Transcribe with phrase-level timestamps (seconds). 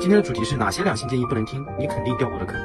[0.00, 1.66] 今天的主题是哪些两性建议不能听？
[1.76, 2.56] 你肯定掉我的坑。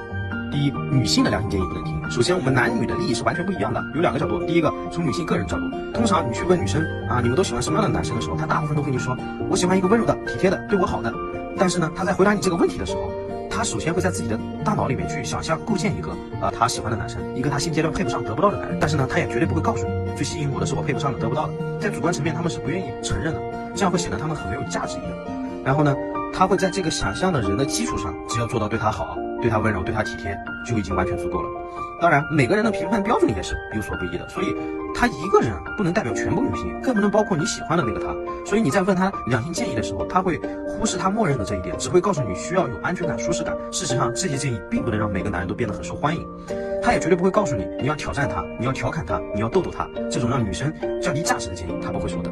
[0.51, 1.99] 第一，女性的两性建议不能听。
[2.11, 4.43] 首先，我们男女的利益是完全不一样的，有两个角度。
[4.45, 9.17] 第一个，从女性个人角度，通常你去问女生啊，你们都喜欢什么样的男生的时候，她大部分都跟你说，
[9.49, 11.11] 我喜欢一个温柔的、体贴的、对我好的。
[11.57, 13.11] 但是呢，她在回答你这个问题的时候，
[13.49, 18.77] 她首先会在自己的大脑里面去想象构建一个啊她喜欢的男生，一个她现阶段配不上、得不到的男人。
[18.79, 21.53] 但是呢，她也绝对不会告诉你，最吸引我的是我配不上的、得不到的。
[21.81, 23.41] 在主观层面，他们是不愿意承认的，
[23.73, 25.11] 这样会显得他们很没有价值一样。
[25.65, 25.95] 然后呢？
[26.33, 31.49] 他会在这个想象的人的基础上，只要做到对他好，对他温柔，对他体贴，就已经完全足够了。
[32.01, 34.47] 当然，每个人的评判标准也是有所不一的，所以
[34.93, 38.13] 他一个人不能代表全部女性，更不能包括你喜欢的那个他。
[38.45, 43.55] 所以你在问他两性建议的时候，他会忽视他默认的这一点，只会告诉你需要有安全感、舒适感。
[43.71, 46.27] 事实上，这些建议并不能让每个男人都变得很受欢迎。
[46.81, 52.29] 他也绝对不会告诉你你要挑战他，你要调侃他，你要逗逗他，这种让女生降低价值的建议，他不会说的。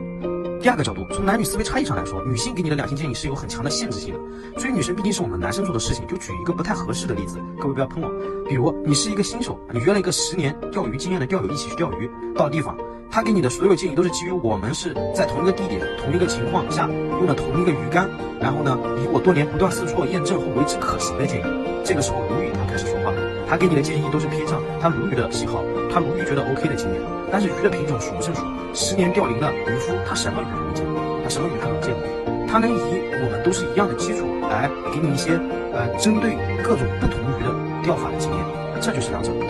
[0.61, 4.19] 第二个角度，从男女思维差异上来说，女性给你的两性建议是有很强的限制性的。
[4.59, 8.09] 追女生毕竟是我们男生做的事情，就举一个不太合适的例子，各位不要喷我。
[8.47, 12.77] 比如你是一个新手，你约了一个十年钓鱼经验的钓友一起去钓鱼，到地方，
[13.09, 18.07] 他给你的所有建议都是基于我们是在同一个地点、同一个情况下用的同一个鱼竿，
[18.39, 21.43] 然后呢，以我多年不断试错验证后为之可行的建议。
[21.83, 23.11] 这个时候鲈鱼他开始说话，
[23.51, 28.45] 他给你的建议都是偏向他鲈鱼的喜好，他鲈鱼觉得 OK 的经验，但是鱼的品种数不胜数。
[28.73, 32.79] 十年钓龄的渔夫，他什么鱼都没见过，他什么鱼他能见过，他能以
[33.11, 35.37] 我们都是一样的基础来给你一些
[35.73, 37.51] 呃针对各种不同鱼的
[37.83, 38.39] 钓法的经验，
[38.79, 39.49] 这就是两者不同。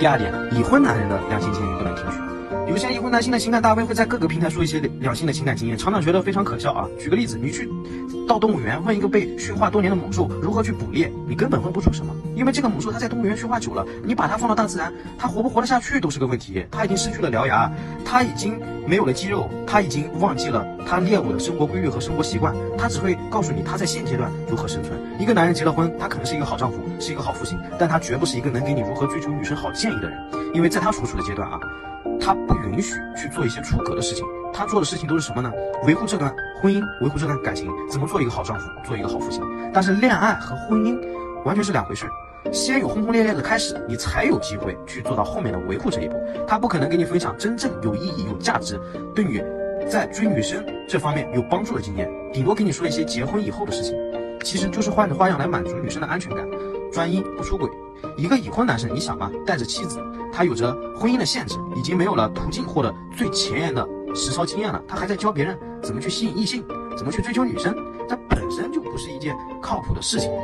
[0.00, 2.35] 第二点，已婚男人的良心建议不能听取。
[2.66, 6.86] 有些已婚男性的情感大 V 会在各个平台说一些两性的情感经验，常常觉得非常可笑啊。
[6.98, 7.70] 举个例子，你去
[8.26, 16.66] 到动物园问一个被驯化多年的猛兽如何去捕猎，你根本问不出什么，因为这个猛兽它在动物园驯化久了，你把它放到大自然，它活不活得下去都是个问题。
[16.70, 17.70] 它已经失去了獠牙，
[18.04, 24.98] 它已经没有了肌肉，它已经忘记了它猎物的生活规律和生活习惯，它只会告诉你它在现阶段如何生存。
[25.20, 30.18] 一个男人结了婚，他可能是一个好丈夫，是一个好父亲，但他绝不是一个能给你如何追求女生好建议的人，
[30.52, 31.58] 因为在他所处的阶段啊。
[32.26, 35.52] 他不允许去做一些出格的事情，他做的事情都是什么呢？
[35.86, 39.40] 维护这段婚姻，维护这段感情，怎么做一个好丈夫，做一个好父亲。
[39.72, 40.98] 但是恋爱和婚姻
[41.44, 42.04] 完全是两回事，
[42.52, 46.20] 先有轰轰烈烈的开始，你才有机会去做到后面的维护这一步。
[46.48, 48.76] 他不可能给你分享真正有意义、有价值，
[49.14, 49.40] 对你
[49.88, 53.94] 在追女生这方面有帮助的经验，顶多给你说一些结婚以后的事情，
[54.42, 56.44] 其实就是换着花样来满足女生的安全感，
[56.92, 57.70] 专一不出轨。
[58.16, 60.00] 一个已婚男生，你想嘛，带着妻子。
[60.36, 64.78] 他有着婚姻的限制，已经没有了途径获得最前沿的实操经验了。
[64.86, 66.62] 他还在教别人怎么去吸引异性，
[66.94, 67.74] 怎么去追求女生，
[68.06, 70.30] 这本身就不是一件靠谱的事情。